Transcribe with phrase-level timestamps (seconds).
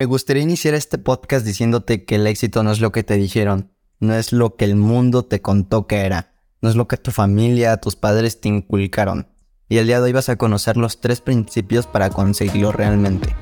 [0.00, 3.70] Me gustaría iniciar este podcast diciéndote que el éxito no es lo que te dijeron,
[4.00, 7.12] no es lo que el mundo te contó que era, no es lo que tu
[7.12, 9.28] familia, tus padres te inculcaron.
[9.68, 13.36] Y el día de hoy vas a conocer los tres principios para conseguirlo realmente.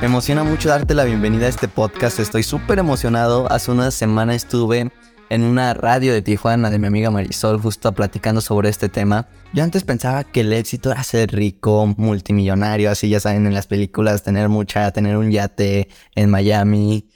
[0.00, 3.50] Me emociona mucho darte la bienvenida a este podcast, estoy súper emocionado.
[3.50, 4.92] Hace una semana estuve
[5.30, 9.28] en una radio de Tijuana de mi amiga Marisol justo platicando sobre este tema.
[9.52, 13.66] Yo antes pensaba que el éxito era ser rico, multimillonario, así ya saben en las
[13.66, 17.08] películas, tener mucha, tener un yate en Miami.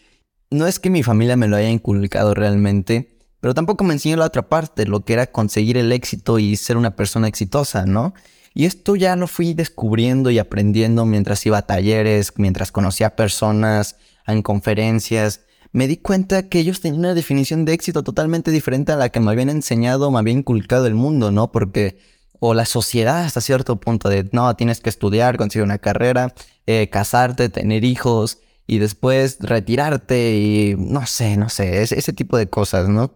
[0.51, 4.27] No es que mi familia me lo haya inculcado realmente, pero tampoco me enseñó la
[4.27, 8.15] otra parte, lo que era conseguir el éxito y ser una persona exitosa, ¿no?
[8.54, 13.96] Y esto ya lo fui descubriendo y aprendiendo mientras iba a talleres, mientras conocía personas,
[14.27, 15.43] en conferencias
[15.78, 19.20] me di cuenta que ellos tenían una definición de éxito totalmente diferente a la que
[19.20, 21.52] me habían enseñado, me había inculcado el mundo, ¿no?
[21.52, 22.01] Porque,
[22.41, 26.34] o la sociedad hasta cierto punto de, no, tienes que estudiar, conseguir una carrera,
[26.66, 32.49] eh, casarte, tener hijos y después retirarte y no sé, no sé, ese tipo de
[32.49, 33.15] cosas, ¿no?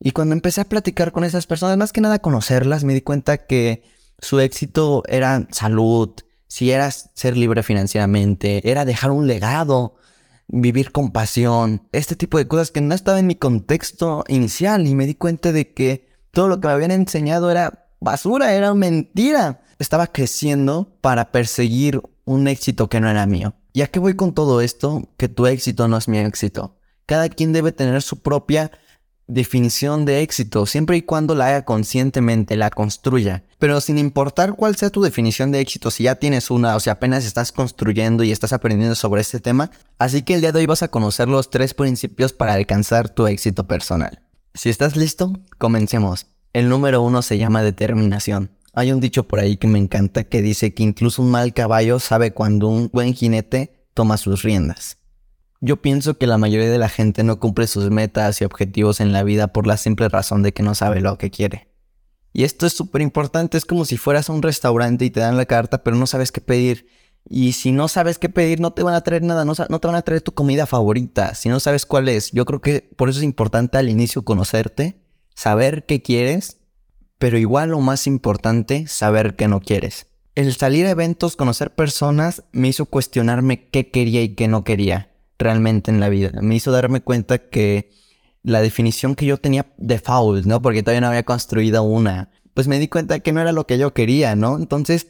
[0.00, 3.46] Y cuando empecé a platicar con esas personas, más que nada conocerlas, me di cuenta
[3.46, 3.84] que
[4.18, 6.10] su éxito era salud,
[6.48, 9.94] si era ser libre financieramente, era dejar un legado,
[10.52, 14.94] vivir con pasión, este tipo de cosas que no estaba en mi contexto inicial y
[14.94, 19.62] me di cuenta de que todo lo que me habían enseñado era basura, era mentira.
[19.78, 23.54] Estaba creciendo para perseguir un éxito que no era mío.
[23.72, 25.08] ¿Y a qué voy con todo esto?
[25.16, 26.76] Que tu éxito no es mi éxito.
[27.06, 28.70] Cada quien debe tener su propia
[29.26, 33.44] definición de éxito, siempre y cuando la haga conscientemente, la construya.
[33.58, 36.90] Pero sin importar cuál sea tu definición de éxito, si ya tienes una o si
[36.90, 40.66] apenas estás construyendo y estás aprendiendo sobre este tema, así que el día de hoy
[40.66, 44.22] vas a conocer los tres principios para alcanzar tu éxito personal.
[44.54, 46.26] Si estás listo, comencemos.
[46.52, 48.50] El número uno se llama determinación.
[48.74, 51.98] Hay un dicho por ahí que me encanta que dice que incluso un mal caballo
[51.98, 54.98] sabe cuando un buen jinete toma sus riendas.
[55.64, 59.12] Yo pienso que la mayoría de la gente no cumple sus metas y objetivos en
[59.12, 61.68] la vida por la simple razón de que no sabe lo que quiere.
[62.32, 65.36] Y esto es súper importante, es como si fueras a un restaurante y te dan
[65.36, 66.88] la carta pero no sabes qué pedir.
[67.28, 69.86] Y si no sabes qué pedir, no te van a traer nada, no, no, te
[69.86, 72.32] van a traer tu comida favorita, si no sabes cuál es.
[72.32, 75.00] Yo creo que por eso es importante al inicio conocerte,
[75.36, 76.56] saber qué quieres,
[77.18, 80.08] pero igual lo más importante, saber qué no quieres.
[80.34, 85.11] El salir a eventos, conocer personas, me hizo cuestionarme qué quería y qué no quería
[85.42, 86.30] realmente en la vida.
[86.40, 87.90] Me hizo darme cuenta que
[88.42, 90.60] la definición que yo tenía de foul, ¿no?
[90.62, 92.30] Porque todavía no había construido una.
[92.54, 94.56] Pues me di cuenta que no era lo que yo quería, ¿no?
[94.56, 95.08] Entonces,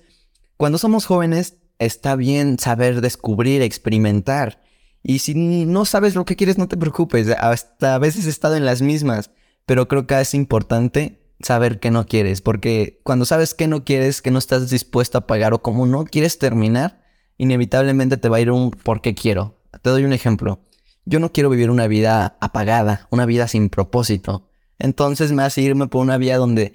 [0.57, 4.63] cuando somos jóvenes, está bien saber descubrir, experimentar.
[5.03, 7.29] Y si no sabes lo que quieres, no te preocupes.
[7.29, 9.31] Hasta a veces he estado en las mismas.
[9.67, 12.41] Pero creo que es importante saber qué no quieres.
[12.41, 16.05] Porque cuando sabes qué no quieres, que no estás dispuesto a pagar o como no
[16.05, 17.03] quieres terminar,
[17.39, 19.62] inevitablemente te va a ir un por qué quiero.
[19.83, 20.61] Te doy un ejemplo.
[21.05, 24.49] Yo no quiero vivir una vida apagada, una vida sin propósito.
[24.79, 26.73] Entonces me hace irme por una vía donde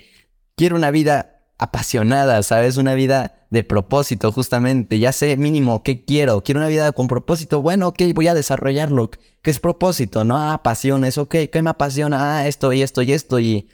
[0.56, 2.78] quiero una vida apasionada, ¿sabes?
[2.78, 5.00] Una vida de propósito, justamente.
[5.00, 6.44] Ya sé mínimo qué quiero.
[6.44, 7.62] Quiero una vida con propósito.
[7.62, 9.10] Bueno, ok, voy a desarrollarlo.
[9.42, 10.24] ¿Qué es propósito?
[10.24, 11.36] No, ah, pasiones, ok.
[11.52, 12.40] ¿Qué me apasiona?
[12.40, 13.40] Ah, esto y esto y esto.
[13.40, 13.70] Y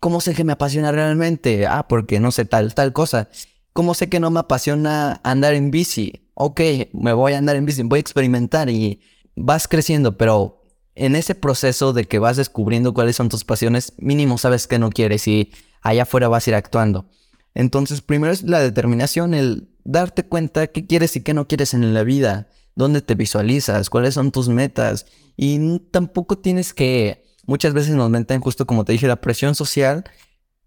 [0.00, 1.66] ¿cómo sé que me apasiona realmente?
[1.66, 3.28] Ah, porque no sé tal, tal cosa.
[3.72, 6.27] ¿Cómo sé que no me apasiona andar en bici?
[6.40, 6.60] Ok,
[6.92, 9.00] me voy a andar en bici, voy a experimentar y
[9.34, 10.62] vas creciendo, pero
[10.94, 14.90] en ese proceso de que vas descubriendo cuáles son tus pasiones, mínimo sabes que no
[14.90, 15.50] quieres y
[15.82, 17.10] allá afuera vas a ir actuando.
[17.54, 21.92] Entonces, primero es la determinación, el darte cuenta qué quieres y qué no quieres en
[21.92, 25.06] la vida, dónde te visualizas, cuáles son tus metas.
[25.36, 30.04] Y tampoco tienes que, muchas veces nos meten justo como te dije, la presión social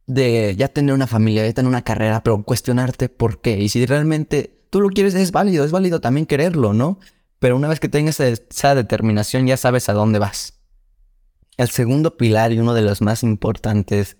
[0.05, 3.57] de ya tener una familia, ya tener una carrera, pero cuestionarte por qué.
[3.57, 6.97] Y si realmente tú lo quieres, es válido, es válido también quererlo, ¿no?
[7.37, 10.53] Pero una vez que tengas esa determinación ya sabes a dónde vas.
[11.57, 14.17] El segundo pilar y uno de los más importantes,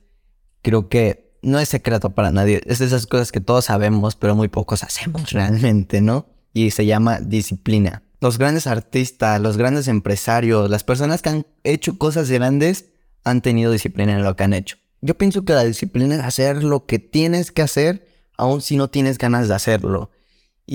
[0.61, 4.35] creo que no es secreto para nadie, es de esas cosas que todos sabemos, pero
[4.35, 6.27] muy pocos hacemos realmente, ¿no?
[6.53, 8.03] Y se llama disciplina.
[8.19, 12.89] Los grandes artistas, los grandes empresarios, las personas que han hecho cosas grandes,
[13.23, 14.77] han tenido disciplina en lo que han hecho.
[14.99, 18.05] Yo pienso que la disciplina es hacer lo que tienes que hacer,
[18.37, 20.11] aun si no tienes ganas de hacerlo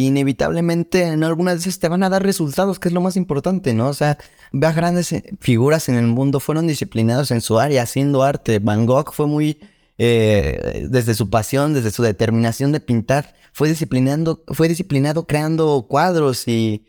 [0.04, 3.88] inevitablemente en algunas veces te van a dar resultados, que es lo más importante, ¿no?
[3.88, 4.18] O sea,
[4.52, 8.58] ve grandes eh, figuras en el mundo, fueron disciplinados en su área, haciendo arte.
[8.58, 9.58] Van Gogh fue muy,
[9.96, 16.46] eh, desde su pasión, desde su determinación de pintar, fue, disciplinando, fue disciplinado creando cuadros
[16.46, 16.84] y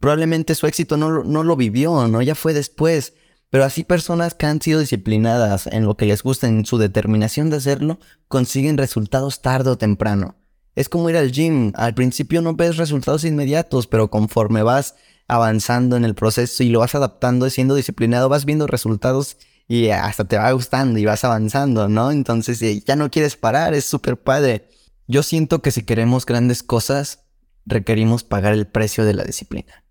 [0.00, 2.22] probablemente su éxito no, no lo vivió, ¿no?
[2.22, 3.12] Ya fue después.
[3.50, 7.50] Pero así personas que han sido disciplinadas en lo que les gusta, en su determinación
[7.50, 10.36] de hacerlo, consiguen resultados tarde o temprano.
[10.78, 11.72] Es como ir al gym.
[11.74, 14.94] Al principio no ves resultados inmediatos, pero conforme vas
[15.26, 20.26] avanzando en el proceso y lo vas adaptando, siendo disciplinado, vas viendo resultados y hasta
[20.26, 22.12] te va gustando y vas avanzando, ¿no?
[22.12, 24.68] Entonces ya no quieres parar, es súper padre.
[25.08, 27.24] Yo siento que si queremos grandes cosas,
[27.66, 29.82] requerimos pagar el precio de la disciplina.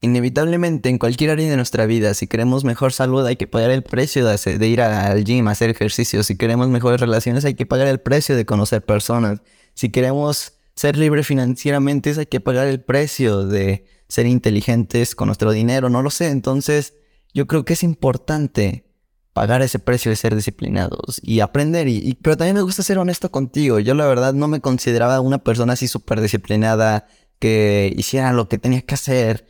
[0.00, 3.84] Inevitablemente en cualquier área de nuestra vida, si queremos mejor salud hay que pagar el
[3.84, 6.24] precio de, ir al gym, hacer ejercicio.
[6.24, 9.40] Si queremos mejores relaciones hay que pagar el precio de conocer personas.
[9.76, 15.52] Si queremos ser libres financieramente hay que pagar el precio de ser inteligentes con nuestro
[15.52, 15.90] dinero.
[15.90, 16.30] No lo sé.
[16.30, 16.94] Entonces
[17.34, 18.86] yo creo que es importante
[19.34, 21.88] pagar ese precio de ser disciplinados y aprender.
[21.88, 23.78] Y, pero también me gusta ser honesto contigo.
[23.78, 27.06] Yo la verdad no me consideraba una persona así súper disciplinada
[27.38, 29.46] que hiciera lo que tenía que hacer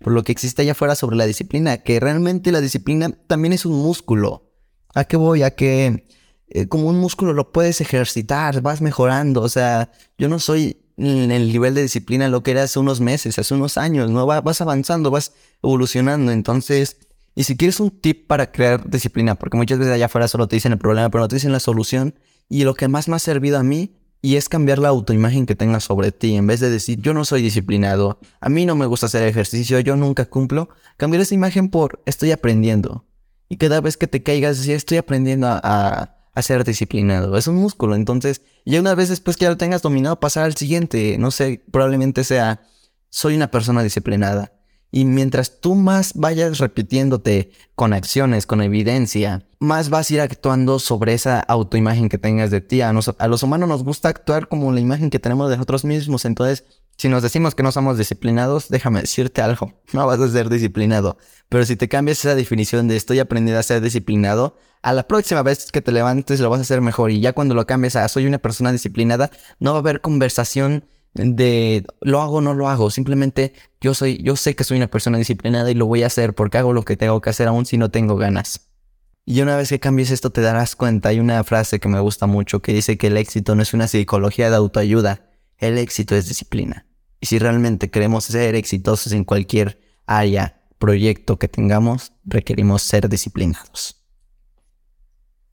[0.00, 3.64] por lo que existe allá afuera sobre la disciplina, que realmente la disciplina también es
[3.64, 4.50] un músculo.
[4.94, 5.42] ¿A qué voy?
[5.42, 6.06] A que
[6.50, 11.30] eh, como un músculo lo puedes ejercitar, vas mejorando, o sea, yo no soy en
[11.30, 14.26] el nivel de disciplina lo que era hace unos meses, hace unos años, ¿no?
[14.26, 16.96] Vas avanzando, vas evolucionando, entonces...
[17.34, 20.56] Y si quieres un tip para crear disciplina, porque muchas veces allá afuera solo te
[20.56, 22.16] dicen el problema, pero no te dicen la solución,
[22.48, 25.54] y lo que más me ha servido a mí y es cambiar la autoimagen que
[25.54, 26.34] tengas sobre ti.
[26.34, 29.78] En vez de decir, yo no soy disciplinado, a mí no me gusta hacer ejercicio,
[29.80, 33.04] yo nunca cumplo, cambiar esa imagen por estoy aprendiendo.
[33.48, 37.36] Y cada vez que te caigas, decir, estoy aprendiendo a, a, ser disciplinado.
[37.36, 37.94] Es un músculo.
[37.94, 41.16] Entonces, ya una vez después que ya lo tengas dominado, pasar al siguiente.
[41.18, 42.62] No sé, probablemente sea,
[43.08, 44.52] soy una persona disciplinada.
[44.90, 50.78] Y mientras tú más vayas repitiéndote con acciones, con evidencia, más vas a ir actuando
[50.78, 52.80] sobre esa autoimagen que tengas de ti.
[52.80, 56.24] A, los humanos nos gusta actuar como la imagen que tenemos de nosotros mismos.
[56.24, 56.64] Entonces,
[56.98, 61.16] si nos decimos que no somos disciplinados, déjame decirte algo, no vas a ser disciplinado.
[61.48, 65.42] Pero si te cambias esa definición de estoy aprendiendo a ser disciplinado, a la próxima
[65.42, 67.12] vez que te levantes lo vas a hacer mejor.
[67.12, 69.30] Y ya cuando lo cambies a soy una persona disciplinada,
[69.60, 72.90] no va a haber conversación de lo hago o no lo hago.
[72.90, 76.34] Simplemente yo soy, yo sé que soy una persona disciplinada y lo voy a hacer
[76.34, 78.68] porque hago lo que tengo que hacer aún si no tengo ganas.
[79.24, 81.10] Y una vez que cambies esto te darás cuenta.
[81.10, 83.86] Hay una frase que me gusta mucho que dice que el éxito no es una
[83.86, 85.30] psicología de autoayuda.
[85.58, 86.87] El éxito es disciplina.
[87.20, 94.04] Y si realmente queremos ser exitosos en cualquier área, proyecto que tengamos, requerimos ser disciplinados.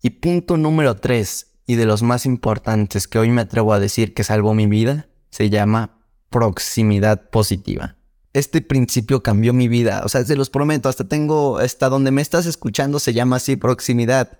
[0.01, 4.13] Y punto número 3, y de los más importantes que hoy me atrevo a decir
[4.13, 7.97] que salvó mi vida, se llama proximidad positiva.
[8.33, 12.21] Este principio cambió mi vida, o sea, se los prometo, hasta tengo, hasta donde me
[12.21, 14.39] estás escuchando se llama así proximidad,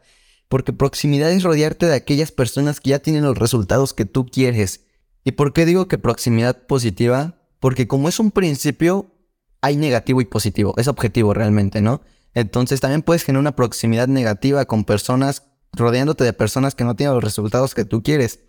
[0.50, 4.85] porque proximidad es rodearte de aquellas personas que ya tienen los resultados que tú quieres.
[5.26, 7.36] ¿Y por qué digo que proximidad positiva?
[7.60, 9.12] Porque como es un principio,
[9.60, 12.02] hay negativo y positivo, es objetivo realmente, ¿no?
[12.34, 15.44] Entonces también puedes generar una proximidad negativa con personas,
[15.74, 18.40] rodeándote de personas que no tienen los resultados que tú quieres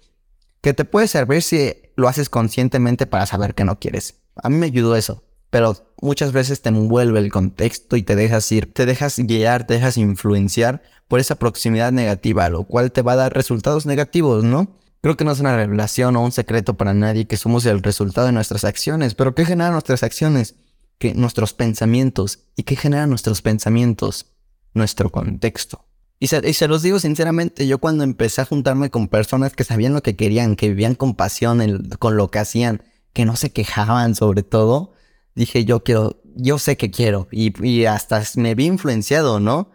[0.67, 4.17] que te puede servir si lo haces conscientemente para saber que no quieres.
[4.35, 8.51] A mí me ayudó eso, pero muchas veces te envuelve el contexto y te dejas
[8.51, 13.13] ir, te dejas guiar, te dejas influenciar por esa proximidad negativa, lo cual te va
[13.13, 14.77] a dar resultados negativos, ¿no?
[15.07, 18.27] Creo que no es una revelación o un secreto para nadie que somos el resultado
[18.27, 20.57] de nuestras acciones, pero ¿qué generan nuestras acciones?
[20.99, 22.41] Que nuestros pensamientos.
[22.57, 24.27] ¿Y qué generan nuestros pensamientos?
[24.75, 25.85] Nuestro contexto.
[26.19, 30.03] Y se, los digo sinceramente, yo cuando empecé a juntarme con personas que sabían lo
[30.03, 32.83] que querían, que vivían con pasión con lo que hacían,
[33.13, 34.91] que no se quejaban sobre todo,
[35.37, 39.71] dije yo quiero, yo sé que quiero y, hasta me vi influenciado, ¿no?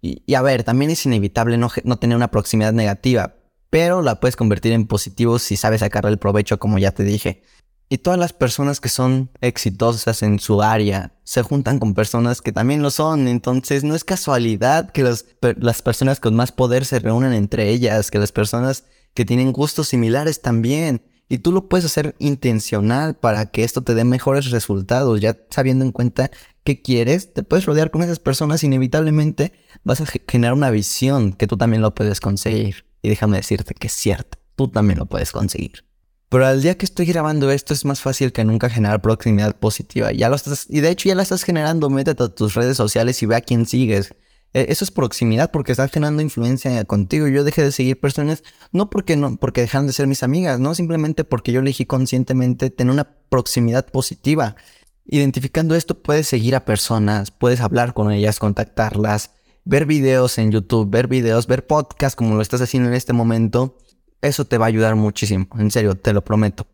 [0.00, 3.35] Y, a ver, también es inevitable no, no tener una proximidad negativa,
[3.76, 7.42] pero la puedes convertir en positivo si sabes sacarle el provecho como ya te dije.
[7.90, 12.52] Y todas las personas que son exitosas en su área se juntan con personas que
[12.52, 13.28] también lo son.
[13.28, 18.18] Entonces no es casualidad que las personas con más poder se reúnan entre ellas, que
[18.18, 21.02] las personas que tienen gustos similares también.
[21.28, 25.20] Y tú lo puedes hacer intencional para que esto te dé mejores resultados.
[25.20, 26.30] Ya sabiendo en cuenta
[26.64, 28.64] qué quieres, te puedes rodear con esas personas.
[28.64, 29.52] Inevitablemente
[29.84, 32.85] vas a generar una visión que tú también lo puedes conseguir.
[33.06, 35.84] Y déjame decirte que es cierto, tú también lo puedes conseguir.
[36.28, 40.10] Pero al día que estoy grabando esto es más fácil que nunca generar proximidad positiva.
[40.10, 41.88] Ya lo estás, y de hecho ya la estás generando.
[41.88, 44.12] Métete a tus redes sociales y ve a quién sigues.
[44.54, 47.28] E, eso es proximidad porque estás generando influencia contigo.
[47.28, 50.74] Yo dejé de seguir personas no porque no porque dejaron de ser mis amigas, no
[50.74, 54.56] simplemente porque yo elegí conscientemente tener una proximidad positiva.
[55.04, 59.30] Identificando esto puedes seguir a personas, puedes hablar con ellas, contactarlas,
[59.66, 63.76] ver videos en YouTube, ver videos, ver podcasts como lo estás haciendo en este momento
[64.22, 66.66] eso te va a ayudar muchísimo, en serio, te lo prometo.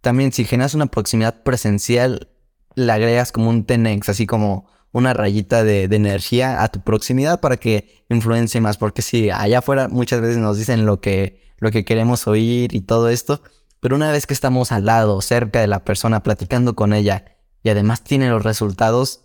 [0.00, 2.28] También si generas una proximidad presencial,
[2.74, 7.56] le agregas como un Tenex, así como una rayita de, energía a tu proximidad para
[7.56, 8.76] que influencie más.
[8.76, 12.80] Porque si allá afuera muchas veces nos dicen lo que, lo que queremos oír y
[12.80, 13.42] todo esto,
[13.80, 17.68] Pero una vez que estamos al lado, cerca de la persona, platicando con ella, y
[17.68, 19.20] además tiene los resultados,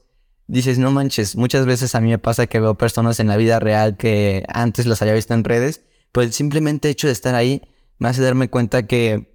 [0.48, 3.60] dices, no manches, muchas veces a mí me pasa que veo personas en la vida
[3.60, 5.82] real que antes las había visto en redes,
[6.12, 7.62] pues simplemente hecho de estar ahí
[8.00, 9.34] me hace darme cuenta que,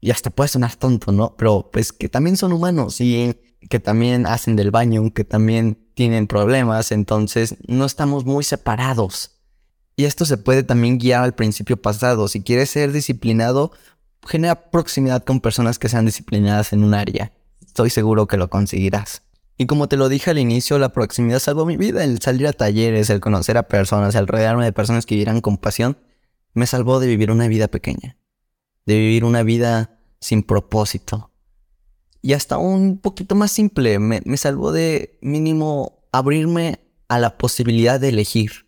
[0.00, 1.34] y hasta puede sonar tonto, ¿no?
[1.36, 3.34] Pero pues que también son humanos y
[3.68, 9.38] que también hacen del baño, que también tienen problemas, entonces no estamos muy separados.
[9.96, 12.28] Y esto se puede también guiar al principio pasado.
[12.28, 13.72] Si quieres ser disciplinado,
[14.26, 17.32] genera proximidad con personas que sean disciplinadas en un área.
[17.64, 19.22] Estoy seguro que lo conseguirás.
[19.62, 22.02] Y como te lo dije al inicio, la proximidad salvó mi vida.
[22.02, 25.56] El salir a talleres, el conocer a personas, el rodearme de personas que vivieran con
[25.56, 25.98] pasión,
[26.52, 28.16] me salvó de vivir una vida pequeña.
[28.86, 31.30] De vivir una vida sin propósito.
[32.22, 38.00] Y hasta un poquito más simple, me, me salvó de mínimo abrirme a la posibilidad
[38.00, 38.66] de elegir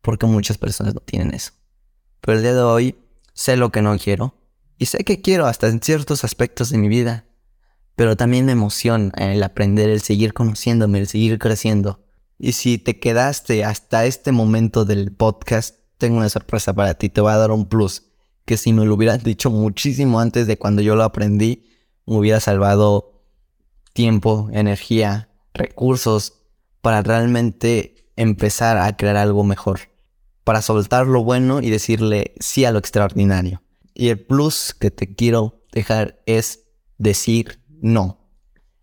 [0.00, 1.50] porque muchas personas no tienen eso.
[2.20, 2.94] Pero el día de hoy
[3.32, 4.38] sé lo que no quiero
[4.78, 7.24] y sé que quiero hasta en ciertos aspectos de mi vida,
[7.96, 12.04] pero también me emociona el aprender, el seguir conociéndome, el seguir creciendo.
[12.38, 17.20] Y si te quedaste hasta este momento del podcast, tengo una sorpresa para ti, te
[17.20, 18.04] voy a dar un plus,
[18.44, 21.66] que si me lo hubieras dicho muchísimo antes de cuando yo lo aprendí,
[22.06, 23.24] me hubiera salvado
[23.92, 26.34] tiempo, energía, recursos
[26.82, 29.80] para realmente empezar a crear algo mejor
[30.46, 33.64] para soltar lo bueno y decirle sí a lo extraordinario.
[33.94, 36.60] Y el plus que te quiero dejar es
[36.98, 38.18] decir no.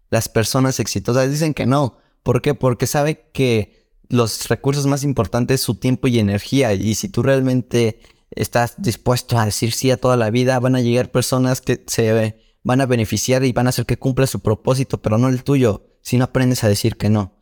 [0.09, 1.97] Las personas exitosas dicen que no.
[2.23, 2.53] ¿Por qué?
[2.53, 6.73] Porque sabe que los recursos más importantes es su tiempo y energía.
[6.73, 7.99] Y si tú realmente
[8.31, 12.37] estás dispuesto a decir sí a toda la vida, van a llegar personas que se
[12.63, 15.85] van a beneficiar y van a hacer que cumpla su propósito, pero no el tuyo,
[16.01, 17.35] si no aprendes a decir que no.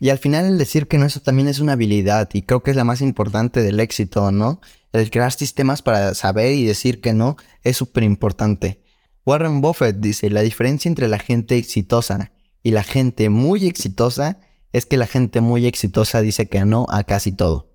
[0.00, 2.72] Y al final el decir que no, eso también es una habilidad y creo que
[2.72, 4.60] es la más importante del éxito, ¿no?
[4.92, 8.83] El crear sistemas para saber y decir que no es súper importante.
[9.26, 14.40] Warren Buffett dice, la diferencia entre la gente exitosa y la gente muy exitosa
[14.72, 17.70] es que la gente muy exitosa dice que no a casi todo.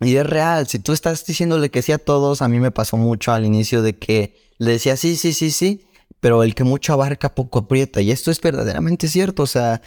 [0.00, 2.96] Y es real, si tú estás diciéndole que sí a todos, a mí me pasó
[2.96, 5.86] mucho al inicio de que le decía sí, sí, sí, sí,
[6.20, 8.00] pero el que mucho abarca poco aprieta.
[8.00, 9.82] Y esto es verdaderamente cierto, o sea,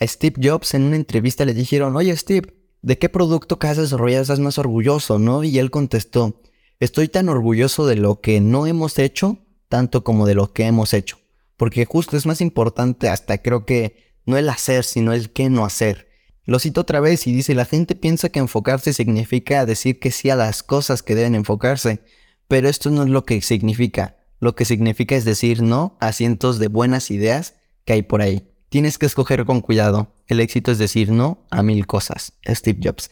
[0.00, 4.22] Steve Jobs en una entrevista le dijeron, oye Steve, ¿de qué producto que has desarrollado
[4.22, 5.44] estás más orgulloso, no?
[5.44, 6.40] Y él contestó,
[6.80, 9.38] estoy tan orgulloso de lo que no hemos hecho,
[9.72, 11.16] tanto como de lo que hemos hecho.
[11.56, 15.64] Porque justo es más importante hasta creo que no el hacer, sino el qué no
[15.64, 16.10] hacer.
[16.44, 20.28] Lo cito otra vez y dice, la gente piensa que enfocarse significa decir que sí
[20.28, 22.02] a las cosas que deben enfocarse,
[22.48, 24.18] pero esto no es lo que significa.
[24.40, 27.54] Lo que significa es decir no a cientos de buenas ideas
[27.86, 28.46] que hay por ahí.
[28.68, 30.12] Tienes que escoger con cuidado.
[30.26, 32.34] El éxito es decir no a mil cosas.
[32.46, 33.10] Steve Jobs.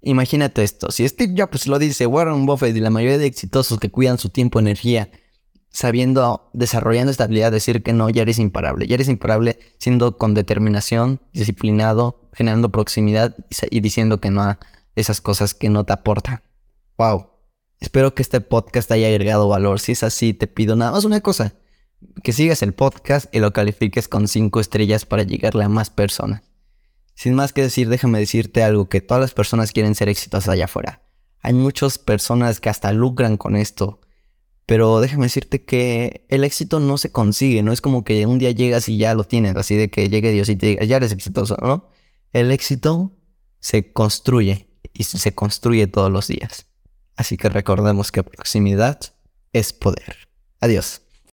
[0.00, 0.90] Imagínate esto.
[0.90, 4.30] Si Steve Jobs lo dice Warren Buffett y la mayoría de exitosos que cuidan su
[4.30, 5.10] tiempo, energía,
[5.72, 8.86] sabiendo, desarrollando esta habilidad de decir que no, ya eres imparable.
[8.86, 13.36] Ya eres imparable siendo con determinación, disciplinado, generando proximidad
[13.70, 14.58] y, diciendo que no a
[14.94, 16.42] esas cosas que no te aportan.
[16.98, 17.28] Wow.
[17.80, 19.80] Espero que este podcast haya agregado valor.
[19.80, 21.54] Si es así, te pido nada más una cosa
[22.22, 26.42] que sigas el podcast y lo califiques con 5 estrellas para llegarle a más personas.
[27.14, 30.64] Sin más que decir, déjame decirte algo, que todas las personas quieren ser exitosas allá
[30.64, 31.02] afuera.
[31.40, 34.00] Hay muchas personas que hasta lucran con esto.
[34.66, 38.52] Pero déjame decirte que el éxito no se consigue, no es como que un día
[38.52, 41.12] llegas y ya lo tienes, así de que llegue Dios y te diga, ya eres
[41.12, 41.88] exitoso, ¿no?
[42.32, 43.12] El éxito
[43.60, 46.66] se construye y se construye todos los días.
[47.16, 48.98] Así que recordemos que proximidad
[49.52, 50.28] es poder.
[50.60, 51.02] Adiós.